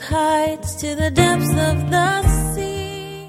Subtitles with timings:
[0.00, 3.28] wild heights to the depths of the sea.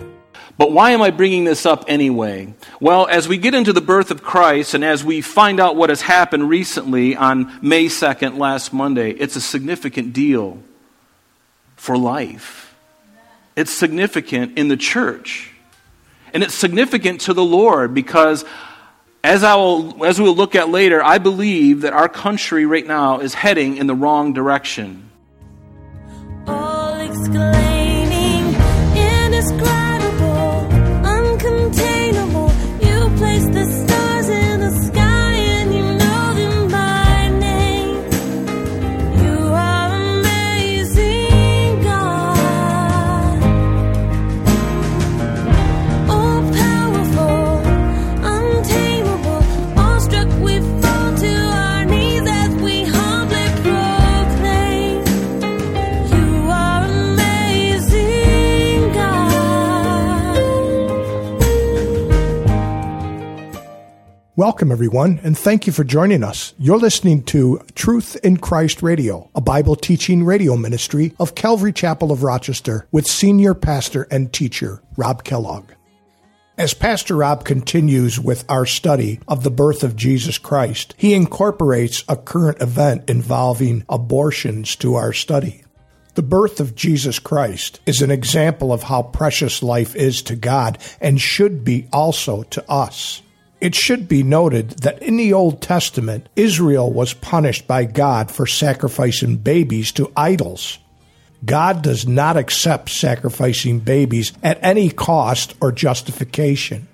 [0.57, 2.53] But why am I bringing this up anyway?
[2.79, 5.89] Well, as we get into the birth of Christ and as we find out what
[5.89, 10.59] has happened recently on May 2nd, last Monday, it's a significant deal
[11.75, 12.75] for life.
[13.55, 15.51] It's significant in the church.
[16.33, 18.45] And it's significant to the Lord because
[19.23, 22.85] as, I will, as we will look at later, I believe that our country right
[22.85, 25.10] now is heading in the wrong direction.
[27.33, 27.80] All
[64.61, 66.53] Welcome, everyone, and thank you for joining us.
[66.59, 72.11] You're listening to Truth in Christ Radio, a Bible teaching radio ministry of Calvary Chapel
[72.11, 75.71] of Rochester with senior pastor and teacher Rob Kellogg.
[76.59, 82.03] As Pastor Rob continues with our study of the birth of Jesus Christ, he incorporates
[82.07, 85.63] a current event involving abortions to our study.
[86.13, 90.77] The birth of Jesus Christ is an example of how precious life is to God
[90.99, 93.23] and should be also to us.
[93.61, 98.47] It should be noted that in the Old Testament, Israel was punished by God for
[98.47, 100.79] sacrificing babies to idols.
[101.45, 106.87] God does not accept sacrificing babies at any cost or justification.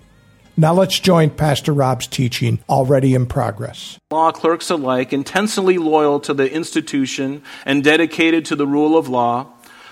[0.60, 4.00] Now let's join Pastor Rob's teaching already in progress.
[4.10, 9.45] Law clerks alike, intensely loyal to the institution and dedicated to the rule of law,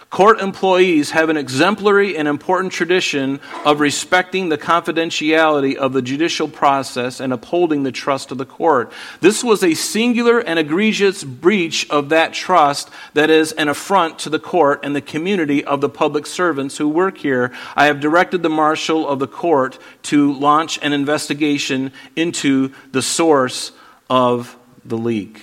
[0.09, 6.47] court employees have an exemplary and important tradition of respecting the confidentiality of the judicial
[6.47, 8.91] process and upholding the trust of the court.
[9.19, 14.29] This was a singular and egregious breach of that trust that is an affront to
[14.29, 17.51] the court and the community of the public servants who work here.
[17.75, 23.71] I have directed the marshal of the court to launch an investigation into the source
[24.09, 24.55] of
[24.85, 25.41] the leak.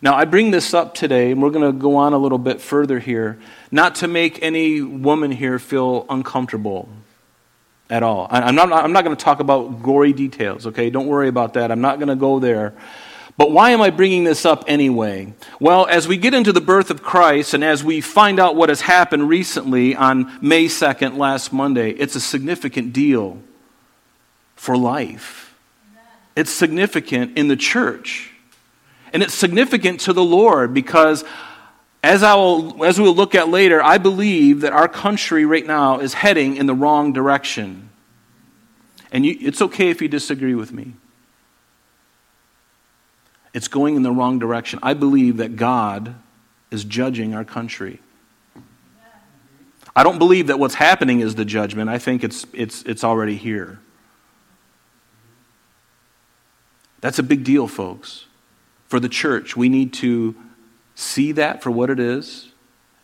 [0.00, 2.60] Now, I bring this up today, and we're going to go on a little bit
[2.60, 3.38] further here,
[3.70, 6.88] not to make any woman here feel uncomfortable
[7.90, 8.28] at all.
[8.30, 10.90] I'm not, I'm not going to talk about gory details, okay?
[10.90, 11.72] Don't worry about that.
[11.72, 12.74] I'm not going to go there.
[13.36, 15.32] But why am I bringing this up anyway?
[15.60, 18.68] Well, as we get into the birth of Christ and as we find out what
[18.68, 23.38] has happened recently on May 2nd, last Monday, it's a significant deal
[24.54, 25.56] for life.
[26.36, 28.32] It's significant in the church.
[29.12, 31.24] And it's significant to the Lord because,
[32.02, 36.00] as, I will, as we'll look at later, I believe that our country right now
[36.00, 37.90] is heading in the wrong direction.
[39.10, 40.94] And you, it's okay if you disagree with me.
[43.54, 44.78] It's going in the wrong direction.
[44.82, 46.14] I believe that God
[46.70, 48.00] is judging our country.
[49.96, 51.90] I don't believe that what's happening is the judgment.
[51.90, 53.80] I think it's, it's, it's already here.
[57.00, 58.27] That's a big deal, folks
[58.88, 59.56] for the church.
[59.56, 60.34] We need to
[60.94, 62.52] see that for what it is,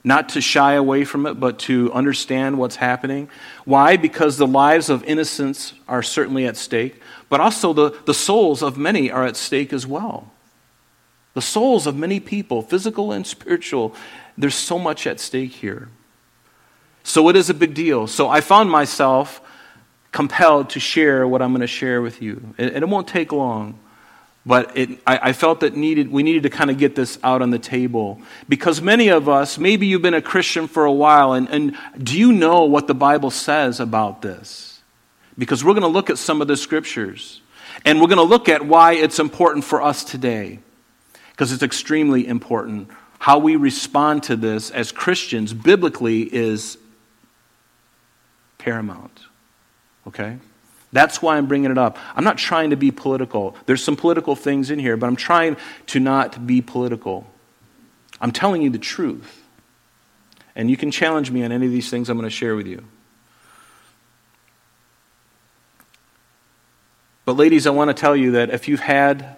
[0.03, 3.29] not to shy away from it, but to understand what's happening.
[3.65, 3.97] Why?
[3.97, 8.77] Because the lives of innocents are certainly at stake, but also the, the souls of
[8.77, 10.33] many are at stake as well.
[11.35, 13.95] The souls of many people, physical and spiritual,
[14.37, 15.89] there's so much at stake here.
[17.03, 18.07] So it is a big deal.
[18.07, 19.41] So I found myself
[20.13, 22.55] compelled to share what I'm going to share with you.
[22.57, 23.79] And it won't take long.
[24.47, 27.41] But it, I, I, felt that needed, we needed to kind of get this out
[27.41, 28.21] on the table.
[28.47, 32.19] Because many of us, maybe you've been a Christian for a while, and, and do
[32.19, 34.83] you know what the Bible says about this?
[35.39, 37.41] Because we're going to look at some of the scriptures.
[37.87, 40.59] And we're going to look at why it's important for us today.
[41.31, 42.91] Because it's extremely important.
[43.19, 46.77] How we respond to this as Christians biblically is
[48.59, 49.21] paramount.
[50.07, 50.39] Okay?
[50.95, 51.99] That's why I'm bringing it up.
[52.15, 53.57] I'm not trying to be political.
[53.67, 55.57] There's some political things in here, but I'm trying
[55.89, 57.27] to not be political.
[58.21, 59.43] I'm telling you the truth.
[60.55, 62.69] And you can challenge me on any of these things I'm going to share with
[62.69, 62.85] you.
[67.25, 69.37] But, ladies, I want to tell you that if you've had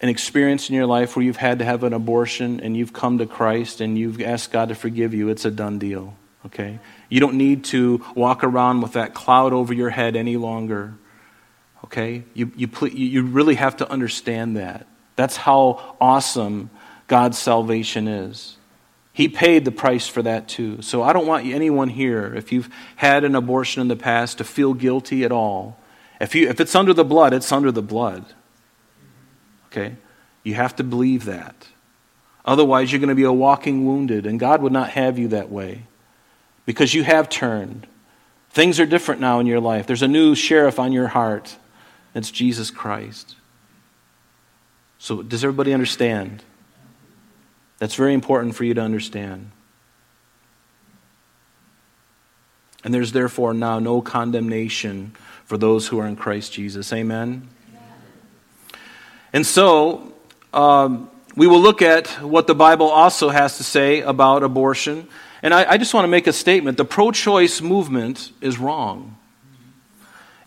[0.00, 3.18] an experience in your life where you've had to have an abortion and you've come
[3.18, 6.16] to Christ and you've asked God to forgive you, it's a done deal.
[6.44, 6.80] Okay?
[7.08, 10.94] You don't need to walk around with that cloud over your head any longer.
[11.84, 12.24] Okay?
[12.34, 14.86] You, you, you really have to understand that.
[15.14, 16.70] That's how awesome
[17.06, 18.56] God's salvation is.
[19.12, 20.82] He paid the price for that too.
[20.82, 24.44] So I don't want anyone here, if you've had an abortion in the past, to
[24.44, 25.78] feel guilty at all.
[26.20, 28.26] If, you, if it's under the blood, it's under the blood.
[29.66, 29.96] Okay?
[30.42, 31.68] You have to believe that.
[32.44, 35.50] Otherwise, you're going to be a walking wounded, and God would not have you that
[35.50, 35.84] way
[36.66, 37.86] because you have turned.
[38.50, 39.86] Things are different now in your life.
[39.86, 41.56] There's a new sheriff on your heart.
[42.14, 43.36] It's Jesus Christ.
[44.98, 46.42] So, does everybody understand?
[47.78, 49.50] That's very important for you to understand.
[52.82, 55.14] And there's therefore now no condemnation
[55.44, 56.92] for those who are in Christ Jesus.
[56.92, 57.48] Amen?
[59.32, 60.14] And so,
[60.54, 65.06] um, we will look at what the Bible also has to say about abortion.
[65.42, 66.78] And I, I just want to make a statement.
[66.78, 69.16] The pro choice movement is wrong.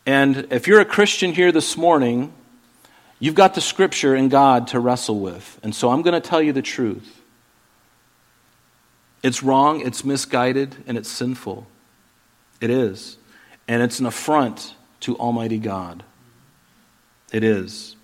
[0.05, 2.33] And if you're a Christian here this morning,
[3.19, 5.59] you've got the scripture and God to wrestle with.
[5.61, 7.21] And so I'm going to tell you the truth.
[9.21, 11.67] It's wrong, it's misguided, and it's sinful.
[12.61, 13.17] It is.
[13.67, 16.03] And it's an affront to Almighty God.
[17.31, 17.95] It is.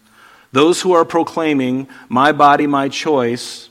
[0.55, 3.67] Those who are proclaiming, my body, my choice,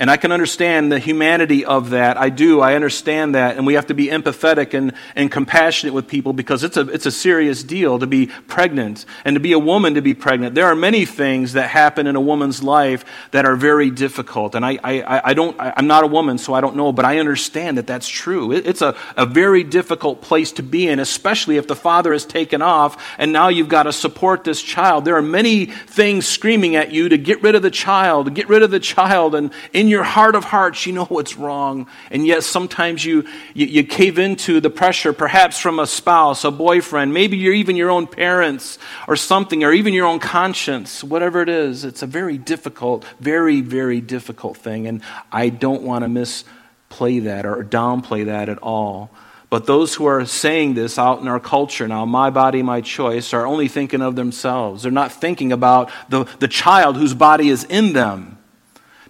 [0.00, 2.16] and I can understand the humanity of that.
[2.16, 2.62] I do.
[2.62, 3.58] I understand that.
[3.58, 7.04] And we have to be empathetic and, and compassionate with people because it's a, it's
[7.04, 10.54] a serious deal to be pregnant and to be a woman to be pregnant.
[10.54, 14.54] There are many things that happen in a woman's life that are very difficult.
[14.54, 17.18] And I, I, I don't, I'm not a woman, so I don't know, but I
[17.18, 18.52] understand that that's true.
[18.52, 22.24] It, it's a, a very difficult place to be in, especially if the father is
[22.24, 25.04] taken off and now you've got to support this child.
[25.04, 28.62] There are many things screaming at you to get rid of the child, get rid
[28.62, 29.34] of the child.
[29.34, 31.86] And in your heart of hearts, you know what's wrong.
[32.10, 36.50] And yet sometimes you, you, you, cave into the pressure, perhaps from a spouse, a
[36.50, 41.42] boyfriend, maybe you're even your own parents or something, or even your own conscience, whatever
[41.42, 41.84] it is.
[41.84, 44.86] It's a very difficult, very, very difficult thing.
[44.86, 49.10] And I don't want to misplay that or downplay that at all.
[49.50, 53.34] But those who are saying this out in our culture now, my body, my choice,
[53.34, 54.84] are only thinking of themselves.
[54.84, 58.38] They're not thinking about the, the child whose body is in them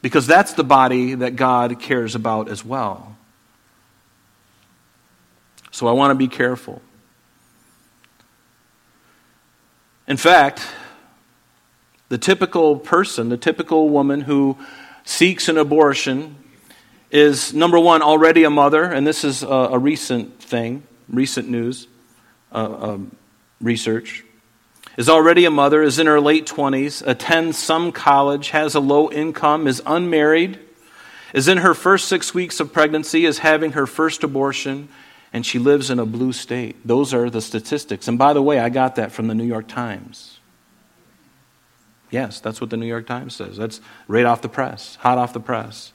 [0.02, 3.16] because that's the body that God cares about as well.
[5.70, 6.82] So I want to be careful.
[10.08, 10.66] In fact,
[12.08, 14.58] the typical person, the typical woman who
[15.04, 16.36] seeks an abortion
[17.10, 21.86] is number one, already a mother, and this is a, a recent thing, recent news,
[22.52, 23.16] uh, um,
[23.60, 24.24] research
[25.00, 29.10] is already a mother, is in her late 20s, attends some college, has a low
[29.10, 30.58] income, is unmarried,
[31.32, 34.90] is in her first six weeks of pregnancy, is having her first abortion,
[35.32, 36.86] and she lives in a blue state.
[36.86, 38.08] Those are the statistics.
[38.08, 40.38] And by the way, I got that from the New York Times.
[42.10, 43.56] Yes, that's what the New York Times says.
[43.56, 45.94] That's right off the press, hot off the press.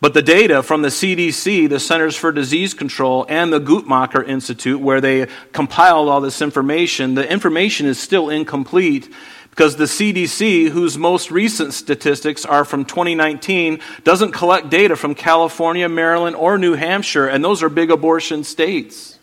[0.00, 4.80] But the data from the CDC, the Centers for Disease Control, and the Guttmacher Institute,
[4.80, 9.10] where they compiled all this information, the information is still incomplete
[9.50, 15.88] because the CDC, whose most recent statistics are from 2019, doesn't collect data from California,
[15.88, 19.15] Maryland, or New Hampshire, and those are big abortion states.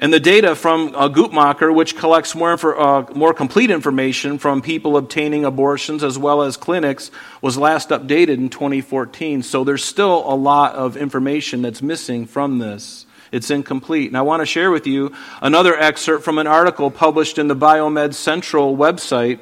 [0.00, 4.96] And the data from uh, Guttmacher, which collects more, uh, more complete information from people
[4.96, 9.42] obtaining abortions as well as clinics, was last updated in 2014.
[9.42, 13.06] So there's still a lot of information that's missing from this.
[13.30, 14.08] It's incomplete.
[14.08, 17.56] And I want to share with you another excerpt from an article published in the
[17.56, 19.38] Biomed Central website.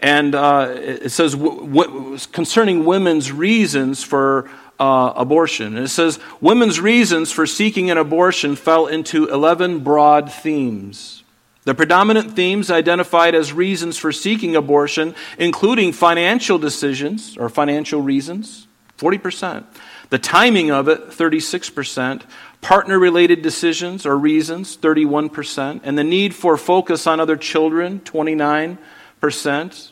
[0.00, 5.76] And uh, it says w- w- concerning women's reasons for uh, abortion.
[5.76, 11.22] And it says women's reasons for seeking an abortion fell into 11 broad themes.
[11.64, 18.66] The predominant themes identified as reasons for seeking abortion, including financial decisions or financial reasons,
[18.98, 19.64] 40%.
[20.10, 22.22] The timing of it, 36%.
[22.60, 25.80] Partner related decisions or reasons, 31%.
[25.82, 29.90] And the need for focus on other children, 29%.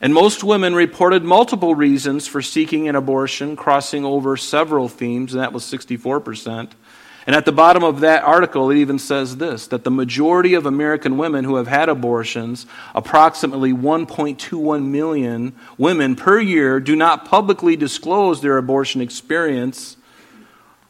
[0.00, 5.42] And most women reported multiple reasons for seeking an abortion, crossing over several themes, and
[5.42, 6.70] that was 64%.
[7.28, 10.64] And at the bottom of that article, it even says this that the majority of
[10.64, 12.64] American women who have had abortions,
[12.94, 19.97] approximately 1.21 million women per year, do not publicly disclose their abortion experience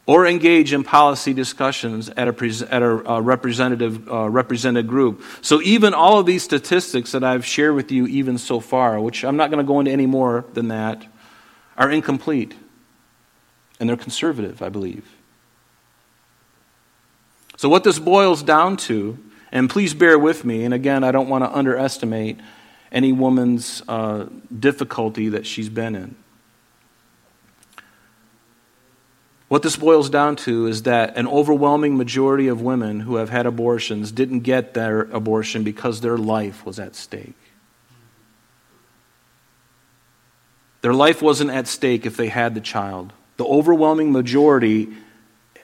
[0.08, 5.22] or engage in policy discussions at a, at a uh, representative uh, represented group.
[5.42, 9.22] So even all of these statistics that I've shared with you even so far, which
[9.22, 11.06] I'm not going to go into any more than that,
[11.76, 12.54] are incomplete.
[13.78, 15.06] And they're conservative, I believe.
[17.58, 19.18] So what this boils down to,
[19.52, 22.40] and please bear with me, and again, I don't want to underestimate,
[22.90, 24.24] any woman's uh,
[24.58, 26.16] difficulty that she's been in.
[29.48, 33.46] What this boils down to is that an overwhelming majority of women who have had
[33.46, 37.34] abortions didn't get their abortion because their life was at stake.
[40.82, 43.12] Their life wasn't at stake if they had the child.
[43.38, 44.88] The overwhelming majority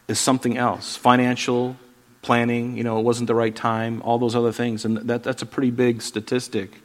[0.09, 1.77] is something else financial,
[2.23, 4.87] planning, you know, it wasn't the right time, all those other things.
[4.87, 6.81] And that, that's a pretty big statistic.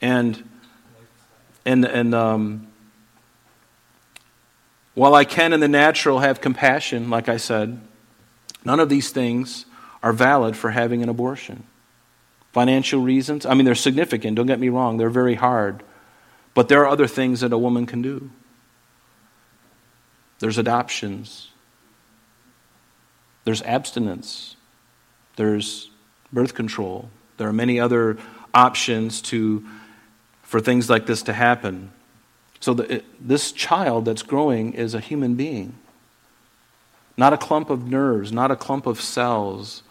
[0.00, 0.42] And,
[1.66, 2.69] and, and um,
[4.94, 7.80] while I can in the natural have compassion, like I said,
[8.64, 9.66] none of these things
[10.02, 11.64] are valid for having an abortion.
[12.52, 15.82] Financial reasons, I mean, they're significant, don't get me wrong, they're very hard.
[16.54, 18.30] But there are other things that a woman can do.
[20.40, 21.50] There's adoptions,
[23.44, 24.56] there's abstinence,
[25.36, 25.90] there's
[26.32, 27.08] birth control.
[27.36, 28.18] There are many other
[28.52, 29.64] options to,
[30.42, 31.92] for things like this to happen.
[32.60, 35.74] So the, it, this child that's growing is a human being,
[37.16, 39.82] not a clump of nerves, not a clump of cells.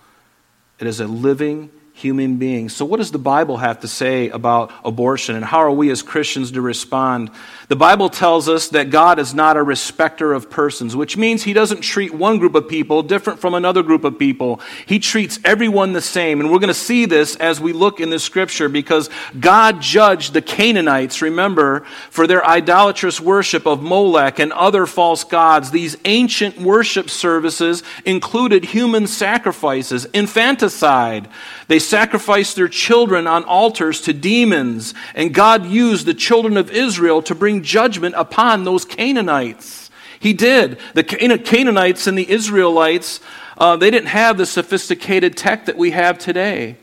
[0.79, 2.75] It is a living human beings.
[2.75, 6.01] So, what does the Bible have to say about abortion, and how are we as
[6.01, 7.29] Christians to respond?
[7.67, 11.53] The Bible tells us that God is not a respecter of persons, which means He
[11.53, 14.59] doesn't treat one group of people different from another group of people.
[14.85, 16.39] He treats everyone the same.
[16.39, 20.33] And we're going to see this as we look in the scripture because God judged
[20.33, 25.69] the Canaanites, remember, for their idolatrous worship of Molech and other false gods.
[25.69, 31.29] These ancient worship services included human sacrifices, infanticide.
[31.67, 37.22] They sacrificed their children on altars to demons, and God used the children of Israel
[37.24, 39.89] to bring judgment upon those Canaanites.
[40.19, 40.79] He did.
[40.93, 43.19] The Canaanites and the Israelites,
[43.58, 46.77] uh, they didn't have the sophisticated tech that we have today.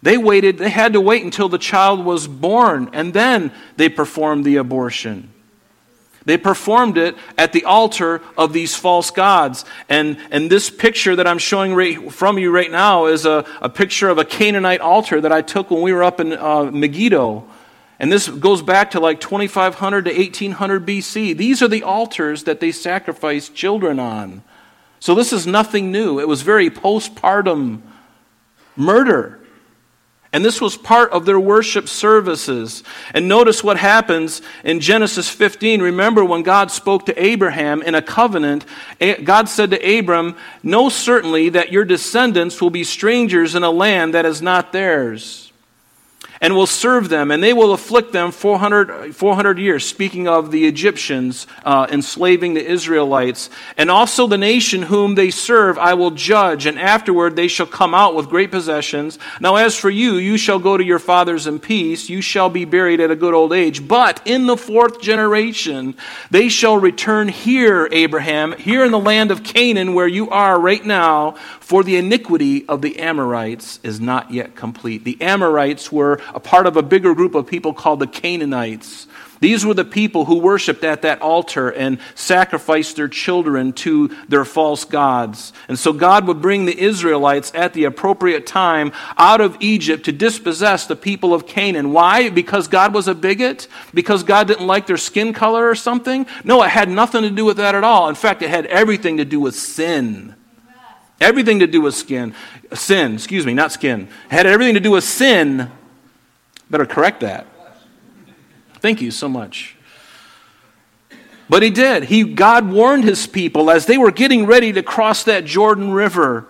[0.00, 4.44] They waited, they had to wait until the child was born, and then they performed
[4.44, 5.33] the abortion.
[6.24, 9.64] They performed it at the altar of these false gods.
[9.88, 13.68] And, and this picture that I'm showing right from you right now is a, a
[13.68, 17.46] picture of a Canaanite altar that I took when we were up in uh, Megiddo.
[17.98, 21.36] And this goes back to like 2500 to 1800 BC.
[21.36, 24.42] These are the altars that they sacrificed children on.
[25.00, 26.18] So this is nothing new.
[26.18, 27.82] It was very postpartum
[28.76, 29.40] murder.
[30.34, 32.82] And this was part of their worship services.
[33.14, 35.80] And notice what happens in Genesis 15.
[35.80, 38.66] Remember when God spoke to Abraham in a covenant,
[39.00, 43.70] eh, God said to Abram, Know certainly that your descendants will be strangers in a
[43.70, 45.43] land that is not theirs
[46.40, 50.66] and will serve them, and they will afflict them 400, 400 years, speaking of the
[50.66, 53.50] Egyptians uh, enslaving the Israelites.
[53.76, 57.94] And also the nation whom they serve I will judge, and afterward they shall come
[57.94, 59.18] out with great possessions.
[59.40, 62.64] Now, as for you, you shall go to your fathers in peace, you shall be
[62.64, 63.86] buried at a good old age.
[63.86, 65.94] But in the fourth generation,
[66.30, 70.84] they shall return here, Abraham, here in the land of Canaan, where you are right
[70.84, 75.04] now, for the iniquity of the Amorites is not yet complete.
[75.04, 79.06] The Amorites were a part of a bigger group of people called the Canaanites.
[79.40, 84.46] These were the people who worshiped at that altar and sacrificed their children to their
[84.46, 85.52] false gods.
[85.68, 90.12] And so God would bring the Israelites at the appropriate time out of Egypt to
[90.12, 91.92] dispossess the people of Canaan.
[91.92, 92.30] Why?
[92.30, 93.68] Because God was a bigot?
[93.92, 96.26] Because God didn't like their skin color or something?
[96.42, 98.08] No, it had nothing to do with that at all.
[98.08, 100.34] In fact, it had everything to do with sin.
[101.20, 102.34] Everything to do with skin.
[102.72, 104.08] Sin, excuse me, not skin.
[104.26, 105.70] It had everything to do with sin
[106.70, 107.46] Better correct that.
[108.80, 109.76] Thank you so much.
[111.48, 112.04] But he did.
[112.04, 116.46] He, God warned his people as they were getting ready to cross that Jordan River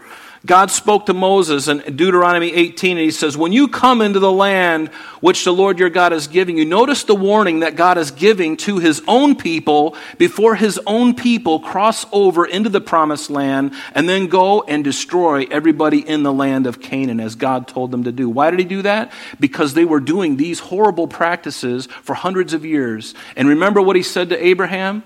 [0.47, 4.31] God spoke to Moses in Deuteronomy 18, and he says, When you come into the
[4.31, 4.89] land
[5.21, 8.59] which the Lord your God is giving you, notice the warning that God is giving
[8.59, 14.07] to his own people before his own people cross over into the promised land and
[14.07, 18.13] then go and destroy everybody in the land of Canaan as God told them to
[18.13, 18.29] do.
[18.29, 19.13] Why did he do that?
[19.41, 23.15] Because they were doing these horrible practices for hundreds of years.
[23.35, 25.05] And remember what he said to Abraham?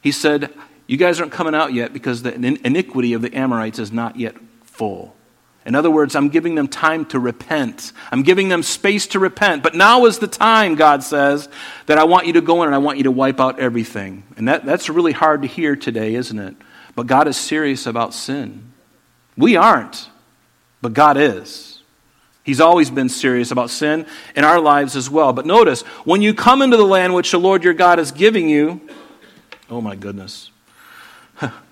[0.00, 0.50] He said,
[0.86, 4.36] you guys aren't coming out yet because the iniquity of the Amorites is not yet
[4.76, 5.16] full.
[5.64, 7.92] In other words, I'm giving them time to repent.
[8.12, 9.64] I'm giving them space to repent.
[9.64, 11.48] But now is the time, God says,
[11.86, 14.22] that I want you to go in and I want you to wipe out everything.
[14.36, 16.54] And that, that's really hard to hear today, isn't it?
[16.94, 18.72] But God is serious about sin.
[19.36, 20.08] We aren't,
[20.82, 21.82] but God is.
[22.44, 24.06] He's always been serious about sin
[24.36, 25.32] in our lives as well.
[25.32, 28.48] But notice, when you come into the land which the Lord your God is giving
[28.48, 28.80] you,
[29.68, 30.52] oh my goodness.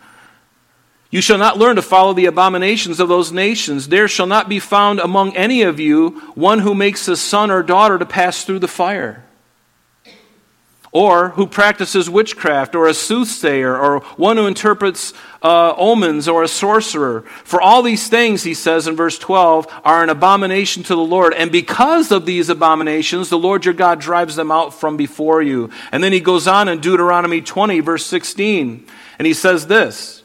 [1.15, 3.87] You shall not learn to follow the abominations of those nations.
[3.87, 7.63] There shall not be found among any of you one who makes his son or
[7.63, 9.23] daughter to pass through the fire,
[10.91, 16.49] or who practices witchcraft, or a soothsayer, or one who interprets uh, omens, or a
[16.49, 17.21] sorcerer.
[17.45, 21.33] For all these things, he says in verse 12, are an abomination to the Lord.
[21.33, 25.71] And because of these abominations, the Lord your God drives them out from before you.
[25.93, 28.85] And then he goes on in Deuteronomy 20, verse 16,
[29.21, 30.24] and he says this.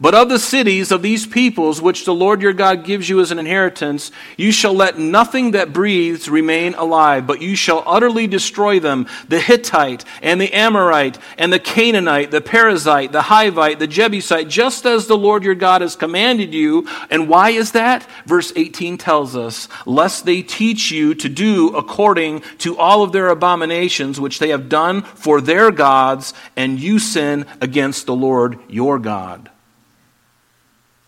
[0.00, 3.30] But of the cities of these peoples, which the Lord your God gives you as
[3.30, 8.80] an inheritance, you shall let nothing that breathes remain alive, but you shall utterly destroy
[8.80, 14.48] them the Hittite, and the Amorite, and the Canaanite, the Perizzite, the Hivite, the Jebusite,
[14.48, 16.88] just as the Lord your God has commanded you.
[17.08, 18.04] And why is that?
[18.26, 23.28] Verse 18 tells us, lest they teach you to do according to all of their
[23.28, 28.98] abominations which they have done for their gods, and you sin against the Lord your
[28.98, 29.50] God.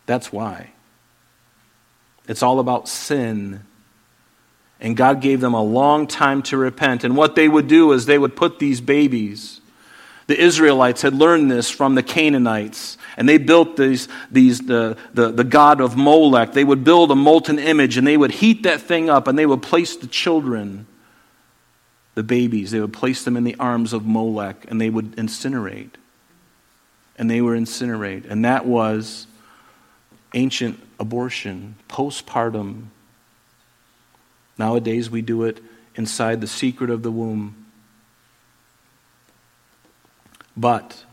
[0.07, 0.71] That's why.
[2.29, 3.63] It's all about sin.
[4.81, 7.05] And God gave them a long time to repent.
[7.05, 9.61] And what they would do is they would put these babies.
[10.27, 12.99] The Israelites had learned this from the Canaanites.
[13.17, 16.53] And they built these, these, the, the, the god of Molech.
[16.53, 19.47] They would build a molten image and they would heat that thing up and they
[19.47, 20.87] would place the children,
[22.15, 25.93] the babies, they would place them in the arms of Molech and they would incinerate.
[27.19, 28.29] And they were incinerate.
[28.29, 29.27] And that was
[30.37, 32.89] ancient abortion, postpartum.
[34.59, 35.63] Nowadays, we do it
[35.97, 37.67] inside the secret of the womb.
[40.57, 41.06] But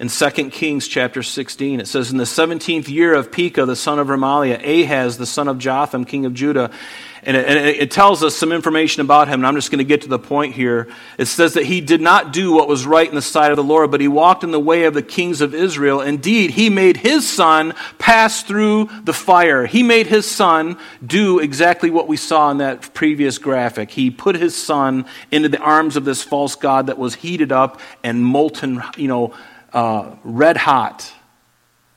[0.00, 4.00] in 2 Kings chapter 16, it says, In the 17th year of Pekah, the son
[4.00, 6.72] of Remaliah, Ahaz, the son of Jotham, king of Judah,
[7.22, 9.84] and it, and it, tells us some information about him, and I'm just going to
[9.84, 10.88] get to the point here.
[11.16, 13.62] It says that he did not do what was right in the sight of the
[13.62, 16.00] Lord, but he walked in the way of the kings of Israel.
[16.00, 19.64] Indeed, he made his son pass through the fire.
[19.64, 20.76] He made his son
[21.06, 23.92] do exactly what we saw in that previous graphic.
[23.92, 27.80] He put his son into the arms of this false god that was heated up
[28.02, 29.32] and molten, you know,
[29.74, 31.12] uh, red hot.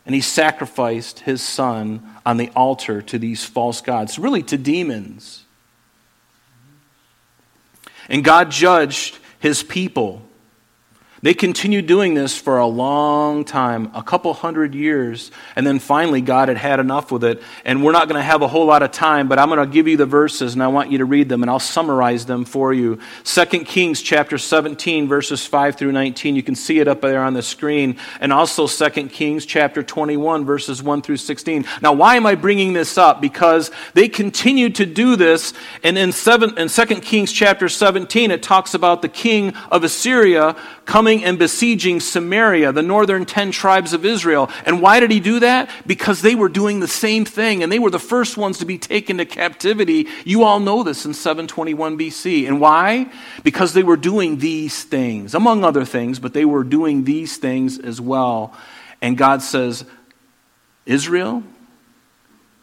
[0.06, 5.44] And he sacrificed his son on the altar to these false gods, really to demons.
[8.10, 10.27] And God judged his people
[11.22, 16.22] they continued doing this for a long time, a couple hundred years, and then finally
[16.22, 17.42] God had had enough with it.
[17.66, 19.74] And we're not going to have a whole lot of time, but I'm going to
[19.74, 22.46] give you the verses and I want you to read them and I'll summarize them
[22.46, 23.00] for you.
[23.24, 26.36] 2 Kings chapter 17 verses 5 through 19.
[26.36, 27.98] You can see it up there on the screen.
[28.20, 31.66] And also 2 Kings chapter 21 verses 1 through 16.
[31.82, 33.22] Now, why am I bringing this up?
[33.22, 35.54] Because they continued to do this
[35.84, 40.56] and in 7 in 2 Kings chapter 17 it talks about the king of Assyria
[40.86, 44.50] coming and besieging Samaria, the northern 10 tribes of Israel.
[44.66, 45.70] And why did he do that?
[45.86, 48.78] Because they were doing the same thing and they were the first ones to be
[48.78, 50.08] taken to captivity.
[50.26, 52.48] You all know this in 721 BC.
[52.48, 53.12] And why?
[53.44, 57.80] Because they were doing these things, among other things, but they were doing these things
[57.80, 58.54] as well.
[59.02, 59.86] And God says,
[60.86, 61.44] Israel,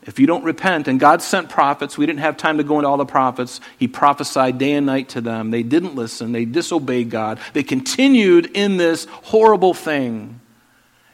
[0.07, 2.89] if you don't repent, and God sent prophets, we didn't have time to go into
[2.89, 3.61] all the prophets.
[3.79, 5.51] He prophesied day and night to them.
[5.51, 7.39] They didn't listen, they disobeyed God.
[7.53, 10.41] They continued in this horrible thing.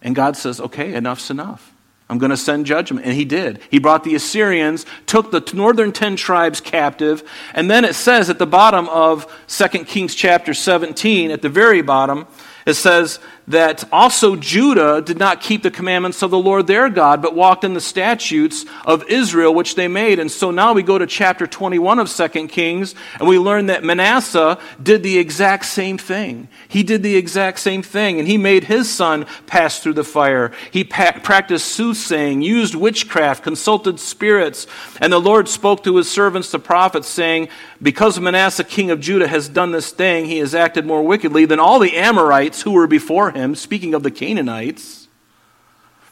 [0.02, 1.74] And God says, okay, enough's enough.
[2.08, 3.06] I'm going to send judgment.
[3.06, 3.60] And he did.
[3.70, 7.22] He brought the Assyrians, took the northern 10 tribes captive,
[7.54, 11.82] and then it says at the bottom of 2 Kings chapter 17, at the very
[11.82, 12.26] bottom,
[12.66, 13.18] it says
[13.48, 17.64] that also Judah did not keep the commandments of the Lord their God, but walked
[17.64, 20.18] in the statutes of Israel which they made.
[20.18, 23.82] And so now we go to chapter 21 of 2 Kings, and we learn that
[23.82, 26.48] Manasseh did the exact same thing.
[26.68, 30.52] He did the exact same thing, and he made his son pass through the fire.
[30.70, 34.66] He pa- practiced soothsaying, used witchcraft, consulted spirits,
[35.00, 37.48] and the Lord spoke to his servants, the prophets, saying,
[37.82, 41.58] Because Manasseh, king of Judah, has done this thing, he has acted more wickedly than
[41.58, 44.99] all the Amorites who were before him speaking of the Canaanites.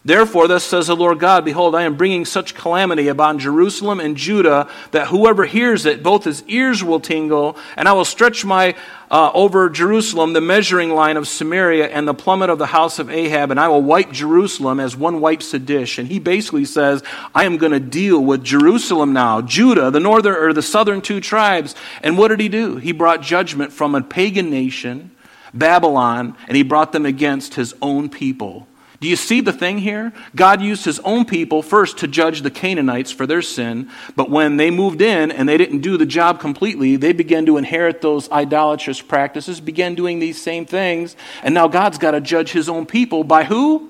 [0.04, 4.16] Therefore, thus says the Lord God Behold, I am bringing such calamity upon Jerusalem and
[4.16, 8.76] Judah that whoever hears it, both his ears will tingle, and I will stretch my
[9.10, 13.10] uh, over Jerusalem the measuring line of Samaria and the plummet of the house of
[13.10, 15.98] Ahab, and I will wipe Jerusalem as one wipes a dish.
[15.98, 17.02] And he basically says,
[17.34, 21.20] I am going to deal with Jerusalem now, Judah, the northern or the southern two
[21.20, 21.74] tribes.
[22.02, 22.76] And what did he do?
[22.76, 25.10] He brought judgment from a pagan nation
[25.54, 28.68] Babylon, and he brought them against his own people.
[29.00, 30.12] Do you see the thing here?
[30.34, 34.56] God used his own people first to judge the Canaanites for their sin, but when
[34.56, 38.28] they moved in and they didn't do the job completely, they began to inherit those
[38.30, 42.86] idolatrous practices, began doing these same things, and now God's got to judge his own
[42.86, 43.88] people by who?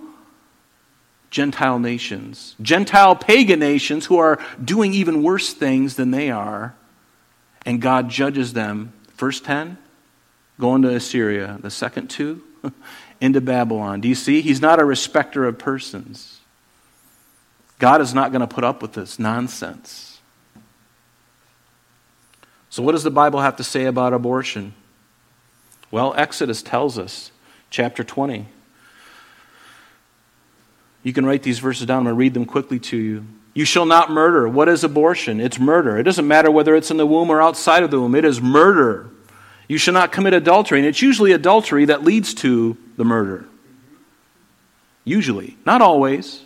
[1.31, 6.75] Gentile nations, Gentile pagan nations who are doing even worse things than they are,
[7.65, 8.93] and God judges them.
[9.15, 9.79] First 10,
[10.59, 11.59] going to Assyria.
[11.61, 12.43] The second two,
[13.21, 14.01] into Babylon.
[14.01, 14.41] Do you see?
[14.41, 16.41] He's not a respecter of persons.
[17.79, 20.21] God is not going to put up with this nonsense.
[22.71, 24.75] So, what does the Bible have to say about abortion?
[25.91, 27.31] Well, Exodus tells us,
[27.71, 28.47] chapter 20.
[31.03, 31.99] You can write these verses down.
[31.99, 33.25] I'm going to read them quickly to you.
[33.55, 34.49] You shall not murder.
[34.49, 35.41] What is abortion?
[35.41, 35.97] It's murder.
[35.97, 38.41] It doesn't matter whether it's in the womb or outside of the womb, it is
[38.41, 39.11] murder.
[39.69, 40.79] You shall not commit adultery.
[40.79, 43.45] And it's usually adultery that leads to the murder.
[45.05, 45.57] Usually.
[45.65, 46.43] Not always.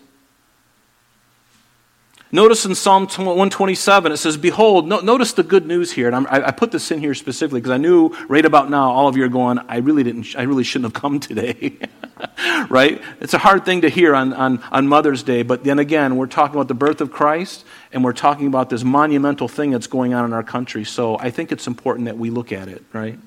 [2.34, 6.08] Notice in Psalm 127, it says, Behold, no, notice the good news here.
[6.08, 9.06] And I, I put this in here specifically because I knew right about now all
[9.06, 11.76] of you are going, I really, didn't, I really shouldn't have come today.
[12.70, 13.02] right?
[13.20, 16.26] It's a hard thing to hear on, on, on Mother's Day, but then again, we're
[16.26, 20.14] talking about the birth of Christ and we're talking about this monumental thing that's going
[20.14, 20.84] on in our country.
[20.84, 23.18] So I think it's important that we look at it, right?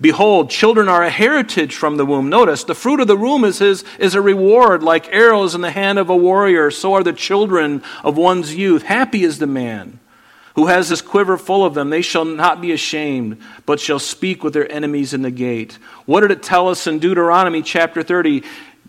[0.00, 2.28] Behold, children are a heritage from the womb.
[2.28, 5.70] Notice, the fruit of the womb is, his, is a reward, like arrows in the
[5.70, 6.70] hand of a warrior.
[6.70, 8.82] So are the children of one's youth.
[8.82, 9.98] Happy is the man
[10.58, 11.88] who has his quiver full of them.
[11.88, 15.78] They shall not be ashamed, but shall speak with their enemies in the gate.
[16.04, 18.42] What did it tell us in Deuteronomy chapter 30?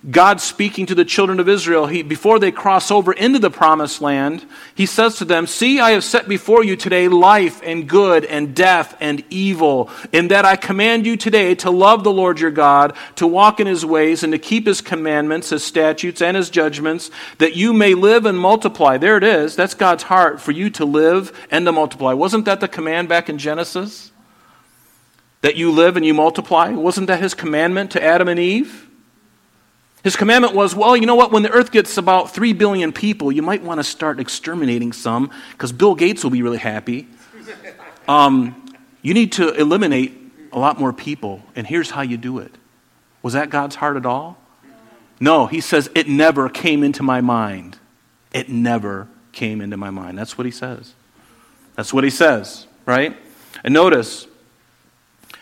[0.09, 4.01] God speaking to the children of Israel, he, before they cross over into the promised
[4.01, 8.23] land, he says to them, See, I have set before you today life and good
[8.23, 12.49] and death and evil, in that I command you today to love the Lord your
[12.49, 16.49] God, to walk in his ways, and to keep his commandments, his statutes, and his
[16.49, 18.97] judgments, that you may live and multiply.
[18.97, 19.57] There it is.
[19.57, 22.13] That's God's heart for you to live and to multiply.
[22.13, 24.13] Wasn't that the command back in Genesis?
[25.41, 26.69] That you live and you multiply?
[26.71, 28.88] Wasn't that his commandment to Adam and Eve?
[30.03, 31.31] His commandment was, well, you know what?
[31.31, 35.31] When the earth gets about 3 billion people, you might want to start exterminating some
[35.51, 37.07] because Bill Gates will be really happy.
[38.07, 38.65] Um,
[39.03, 40.17] you need to eliminate
[40.51, 42.51] a lot more people, and here's how you do it.
[43.21, 44.35] Was that God's heart at all?
[45.19, 47.77] No, he says, it never came into my mind.
[48.33, 50.17] It never came into my mind.
[50.17, 50.93] That's what he says.
[51.75, 53.15] That's what he says, right?
[53.63, 54.27] And notice,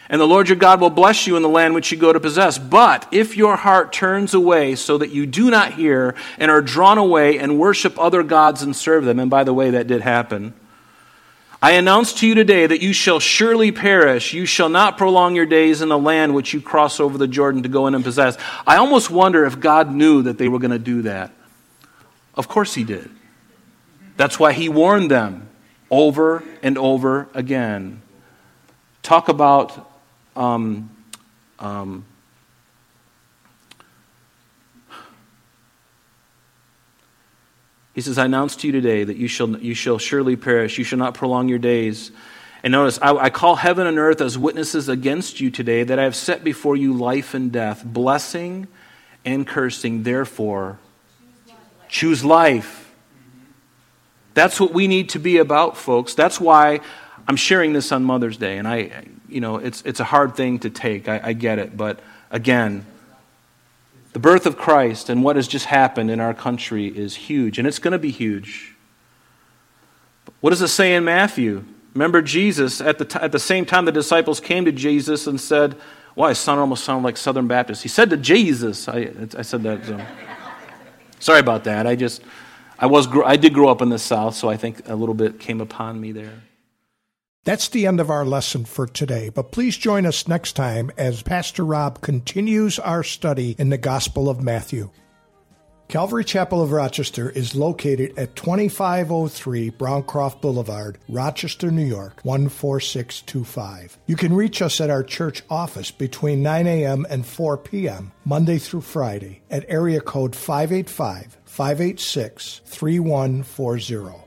[0.10, 2.20] and the Lord your God will bless you in the land which you go to
[2.20, 2.58] possess.
[2.58, 6.98] But if your heart turns away so that you do not hear and are drawn
[6.98, 10.54] away and worship other gods and serve them, and by the way, that did happen.
[11.62, 14.32] I announce to you today that you shall surely perish.
[14.32, 17.64] You shall not prolong your days in the land which you cross over the Jordan
[17.64, 18.38] to go in and possess.
[18.66, 21.32] I almost wonder if God knew that they were going to do that.
[22.36, 23.10] Of course, He did.
[24.18, 25.50] That's why He warned them
[25.90, 28.04] over and over again.
[29.02, 29.87] Talk about
[30.38, 30.90] um,
[31.60, 32.06] um,
[37.96, 40.78] he says, I announce to you today that you shall, you shall surely perish.
[40.78, 42.12] You shall not prolong your days.
[42.64, 46.04] And notice, I, I call heaven and earth as witnesses against you today that I
[46.04, 48.68] have set before you life and death, blessing
[49.26, 50.04] and cursing.
[50.04, 50.78] Therefore,
[51.90, 52.94] choose life.
[54.36, 56.14] That's what we need to be about, folks.
[56.14, 56.82] That's why
[57.28, 58.60] I'm sharing this on Mother's Day.
[58.60, 61.08] And I, you know, it's, it's a hard thing to take.
[61.08, 61.76] I, I get it.
[61.76, 62.00] But
[62.32, 62.86] again,
[64.14, 67.68] the birth of Christ and what has just happened in our country is huge, and
[67.68, 68.74] it's going to be huge.
[70.42, 71.64] What does it say in Matthew?
[71.94, 75.40] Remember Jesus, at the, t- at the same time the disciples came to Jesus and
[75.40, 75.76] said,
[76.16, 77.82] Well, I sound almost sound like Southern Baptist.
[77.82, 79.86] He said to Jesus, I, I said that.
[79.86, 80.00] So.
[81.20, 81.88] Sorry about that.
[81.88, 82.22] I just,
[82.78, 85.40] I, was, I did grow up in the South, so I think a little bit
[85.40, 86.34] came upon me there.
[87.44, 91.22] That's the end of our lesson for today, but please join us next time as
[91.22, 94.90] Pastor Rob continues our study in the Gospel of Matthew.
[95.88, 103.98] Calvary Chapel of Rochester is located at 2503 Browncroft Boulevard, Rochester, New York, 14625.
[104.06, 107.08] You can reach us at our church office between 9 a.m.
[107.10, 114.27] and 4 p.m., Monday through Friday, at area code 585 586 3140.